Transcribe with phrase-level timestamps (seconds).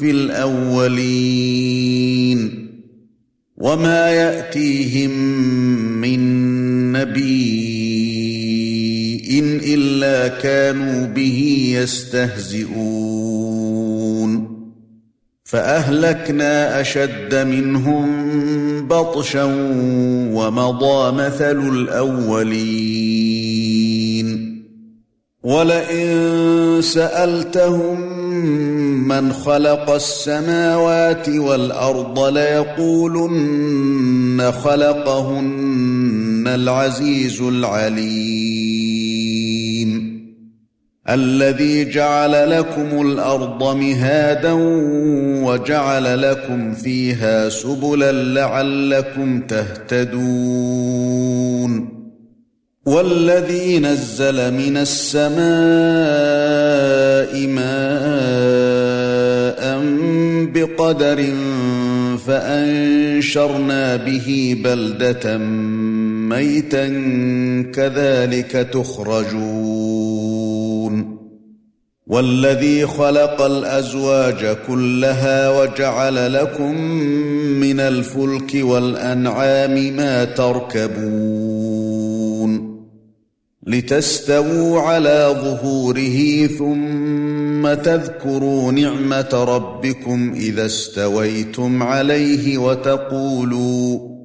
[0.00, 1.86] في الأولين
[3.56, 5.10] وما يأتيهم
[6.00, 6.20] من
[6.92, 7.66] نبي
[9.74, 13.36] إلا كانوا به يستهزئون.
[15.44, 18.06] فأهلكنا أشد منهم
[18.88, 19.44] بطشا
[20.32, 23.26] ومضى مثل الأولين.
[25.42, 28.00] ولئن سألتهم
[29.06, 33.72] من خلق السماوات والأرض ليقولن
[34.64, 38.66] خلقهن العزيز العليم.
[41.08, 44.52] الذي جعل لكم الأرض مهادا
[45.46, 50.86] وجعل لكم فيها سبلا لعلكم تهتدون.
[52.86, 55.36] والذي نزل من السماء
[60.78, 61.24] بقدر
[62.26, 65.38] فأنشرنا به بلدة
[66.28, 66.86] ميتا
[67.74, 69.96] كذلك تخرجون.
[72.06, 76.80] والذي خلق الأزواج كلها وجعل لكم
[77.60, 81.86] من الفلك والأنعام ما تركبون.
[83.66, 87.25] لتستووا على ظهوره ثم
[87.74, 94.16] تذكروا نعمة ربكم إذا استويتم عليه وتقولوا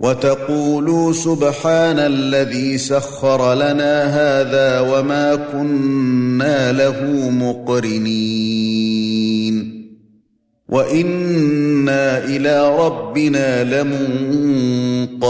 [0.00, 8.80] وتقولوا سبحان الذي سخر لنا هذا وما كنا له مقرنين
[10.68, 15.20] وإنا إلى ربنا لمنقلبون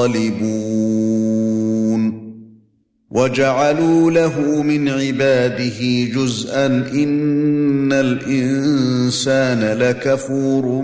[3.11, 10.83] وجعلوا له من عباده جزءا إن الإنسان لكفور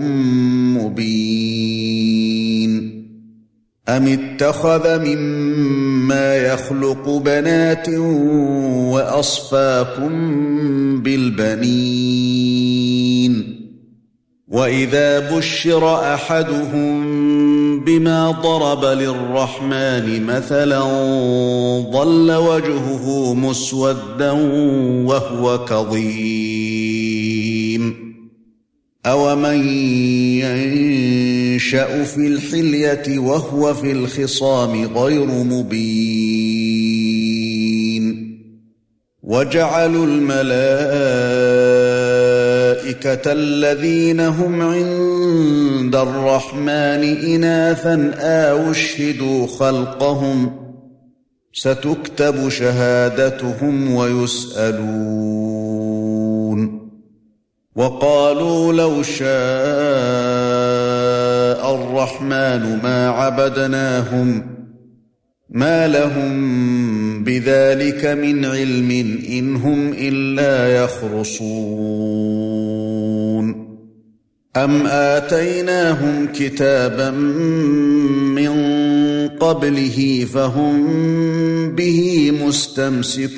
[0.79, 1.87] مبين.
[3.89, 7.89] أم اتخذ مما يخلق بنات
[8.93, 10.11] واصفاكم
[11.01, 12.57] بالبنين؟
[14.47, 17.46] وإذا بشر أحدهم
[17.85, 20.81] بما ضرب للرحمن مثلا
[21.91, 24.31] ظل وجهه مسودا
[25.05, 27.27] وهو كظيم.
[29.05, 29.67] اومن
[30.39, 36.47] ينشا في الحليه وهو في الخصام غير مبين؟
[39.23, 41.86] وجعلوا الملائكه
[43.27, 50.51] الذين هم عند الرحمن اناثا أو اشهدوا خلقهم
[51.53, 55.27] ستكتب شهادتهم ويسألون.
[57.75, 59.27] وقالوا لو شاء
[61.75, 64.57] الرحمن ما عبدناهم
[65.49, 66.33] ما لهم
[67.27, 68.91] بذلك من علم
[69.29, 72.17] إن هم إلا يخرصون.
[74.55, 77.11] أم آتيناهم كتابا
[78.31, 78.53] من
[79.27, 80.87] قبله فهم
[81.75, 83.37] به مستمسكون.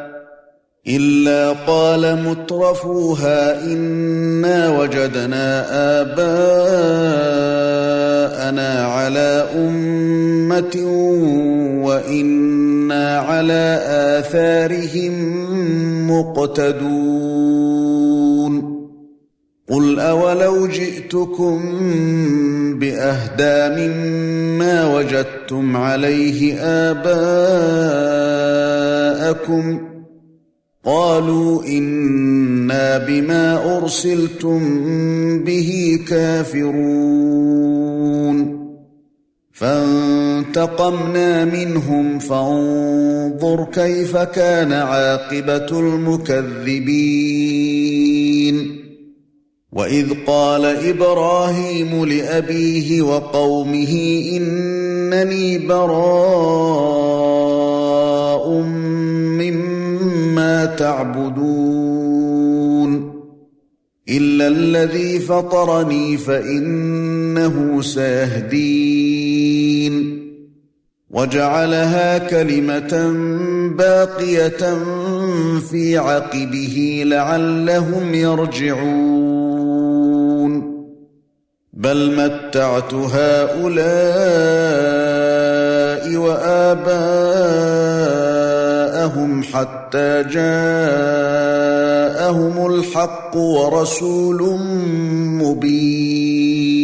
[0.87, 5.61] إلا قال مترفوها إنا وجدنا
[8.51, 10.75] قراننا على أمة
[11.83, 13.81] وإنا على
[14.19, 15.13] آثارهم
[16.11, 17.61] مقتدون.
[19.69, 21.59] قل أولو جئتكم
[22.79, 27.51] بأهدى مما وجدتم عليه آباءكم
[30.85, 34.59] قالوا إنا بما أرسلتم
[35.43, 36.81] به كافرون.
[39.51, 47.21] فانتقمنا منهم فانظر كيف كان عاقبة المكذبين.
[49.71, 56.91] وإذ قال إبراهيم لأبيه وقومه إنني براء
[60.65, 62.51] تعبدون
[64.09, 69.41] إلا الذي فطرني فإنه سيهدين
[71.09, 73.13] وجعلها كلمة
[73.77, 74.77] باقية
[75.71, 79.51] في عقبه لعلهم يرجعون
[81.73, 83.81] بل متعت هؤلاء
[86.17, 87.61] وآباءهم
[89.43, 90.55] حتى جاءهم
[92.73, 94.59] الحق ورسول
[95.41, 96.81] مبين.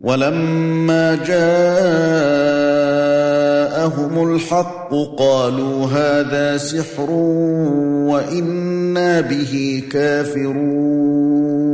[0.00, 1.44] ولما جاءهم
[4.34, 7.10] الحق قالوا هذا سحر
[8.10, 11.73] وإنا به كافرون.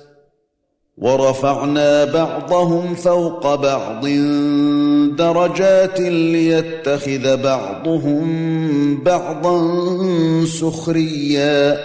[1.01, 4.07] ورفعنا بعضهم فوق بعض
[5.17, 8.27] درجات ليتخذ بعضهم
[9.03, 9.59] بعضا
[10.45, 11.77] سخريا.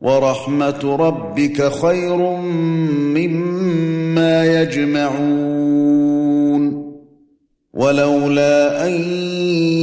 [0.00, 2.16] ورحمة ربك خير
[3.16, 5.90] مما يجمعون.
[7.74, 8.92] ولولا أن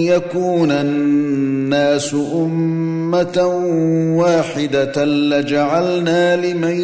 [0.06, 1.27] يكون الناس
[2.14, 3.46] أمة
[4.18, 6.80] واحدة لجعلنا لمن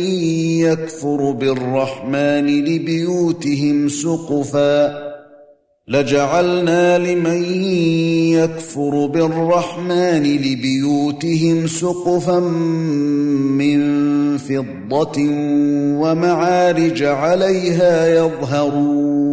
[0.59, 5.13] يكفر بالرحمن لبيوتهم سقفا.
[5.87, 7.43] لجعلنا لمن
[8.33, 12.39] يكفر بالرحمن لبيوتهم سقفا
[13.59, 13.79] من
[14.37, 15.21] فضة
[15.99, 19.32] ومعارج عليها يظهرون.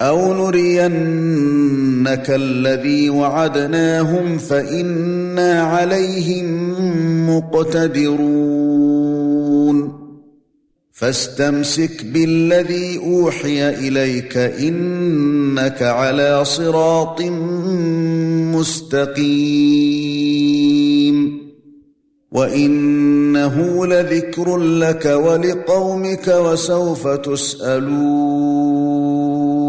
[0.00, 6.74] أو نرينك الذي وعدناهم فإنا عليهم
[7.36, 8.80] مقتدرون.
[10.92, 17.22] فاستمسك بالذي أوحي إليك إنك على صراط
[18.54, 19.90] مستقيم.
[22.32, 27.08] وإنه لذكر لك ولقومك وسوف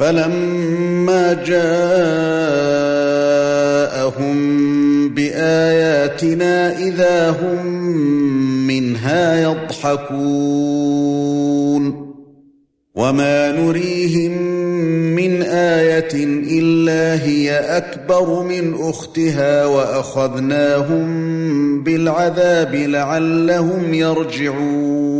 [0.00, 1.60] فلما جاءهم
[5.08, 7.66] بآياتنا إذا هم
[8.66, 10.10] منها يضحكون
[12.94, 14.32] وما نريهم
[15.14, 16.24] من آية
[16.58, 21.04] إلا هي أكبر من أختها وأخذناهم
[21.82, 25.19] بالعذاب لعلهم يرجعون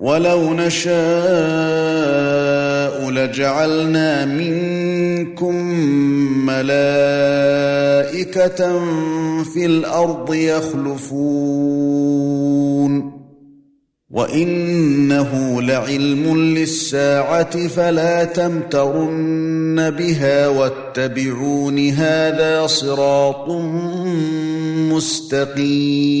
[0.00, 0.90] ولو نشاء
[3.10, 5.54] لجعلنا منكم
[6.46, 7.50] ملائكه
[9.44, 11.60] في الأرض يخلفون
[14.10, 23.50] وانه لعلم للساعه فلا تمترن بها واتبعون هذا صراط
[24.92, 26.20] مستقيم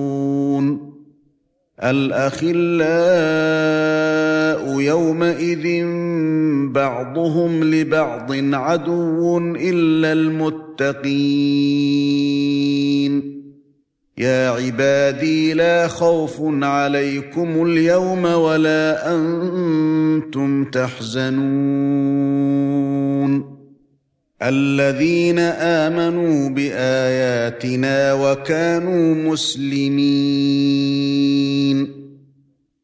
[1.83, 2.61] الأخلاء
[4.79, 5.85] يومئذ
[6.71, 11.01] بعضهم لبعض عدو إلا المتقين.
[14.17, 21.41] يا عبادي لا خوف عليكم اليوم ولا أنتم تحزنون.
[24.43, 30.41] الذين آمنوا بآياتنا وكانوا مسلمين.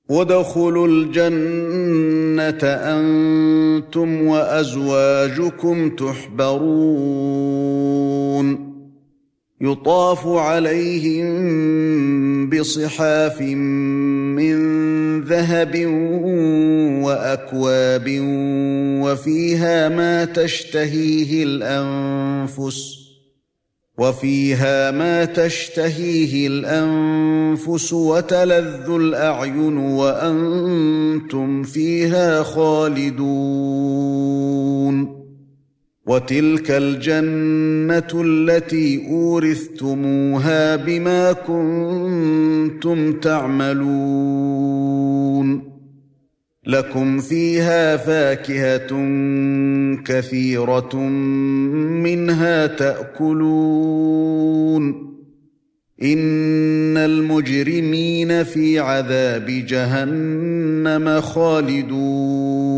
[0.09, 7.47] وادخلوا الجنة أنتم وأزواجكم تحبرون.
[9.61, 11.29] يطاف عليهم
[12.49, 14.57] بصحاف من
[15.21, 15.85] ذهب
[17.03, 18.19] وأكواب
[19.01, 23.07] وفيها ما تشتهيه الأنفس
[23.97, 33.97] وفيها ما تشتهيه الأنفس وتلذ الأعين وأنتم فيها خالدون
[36.07, 44.87] وتلك الجنة التي أورثتموها بما كنتم تعملون.
[46.67, 48.87] لكم فيها فاكهة
[50.05, 50.95] كثيرة
[52.03, 53.97] منها تأكلون.
[56.03, 62.77] إن المجرمين في عذاب جهنم خالدون.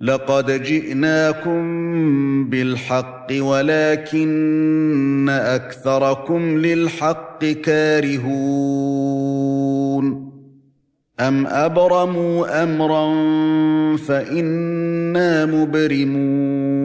[0.00, 1.60] لقد جئناكم
[2.50, 8.30] بالحق ولكن أكثركم للحق كارهون.
[11.20, 13.06] أم أبرموا أمرا
[13.96, 16.80] فإنا مبرمون.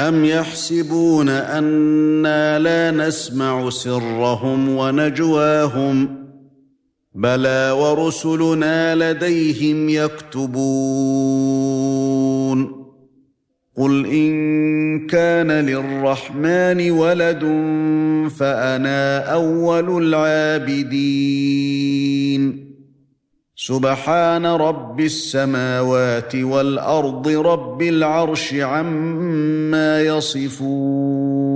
[0.00, 6.25] أم يحسبون أنا لا نسمع سرهم ونجواهم
[7.16, 10.56] بلى ورسلنا لديهم يكتبون.
[13.76, 17.40] قل إن كان للرحمن ولد
[18.38, 21.06] فأنا أول العابدين.
[23.56, 31.55] سبحان رب السماوات والأرض رب العرش عما يصفون.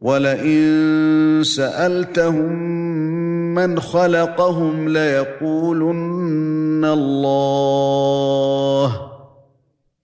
[0.00, 2.52] ولئن سألتهم
[3.54, 9.00] من خلقهم ليقولن الله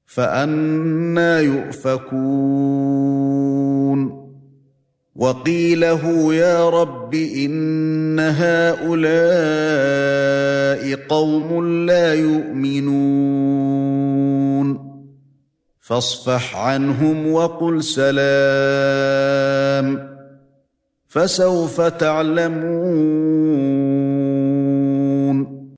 [0.06, 2.84] فأنا يؤفكون.
[5.16, 9.04] وقيله يا رب إن هؤلاء
[11.08, 13.34] قوم لا يؤمنون.
[15.84, 18.14] فاصفح عنهم وقل سلام.
[21.06, 23.23] فسوف تعلمون